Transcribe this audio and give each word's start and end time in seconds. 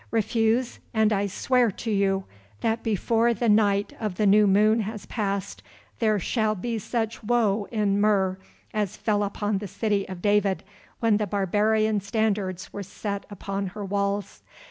Refuse, 0.09 0.79
and 0.95 1.13
I 1.13 1.27
swear 1.27 1.69
to 1.69 1.91
you 1.91 2.23
that 2.61 2.81
before 2.81 3.35
the 3.35 3.47
night 3.47 3.93
of 3.99 4.15
the 4.15 4.25
new 4.25 4.47
moon 4.47 4.79
has 4.79 5.05
passed 5.05 5.61
there 5.99 6.17
shall 6.17 6.55
be 6.55 6.79
such 6.79 7.23
woe 7.23 7.67
in 7.71 8.01
Mur 8.01 8.39
as 8.73 8.97
fell 8.97 9.21
upon 9.21 9.59
the 9.59 9.67
city 9.67 10.09
of 10.09 10.19
David 10.19 10.63
when 11.01 11.17
the 11.17 11.27
barbarian 11.27 11.99
standards 12.01 12.73
were 12.73 12.81
set 12.81 13.27
upon 13.29 13.67
her 13.77 13.85
walls. 13.85 14.41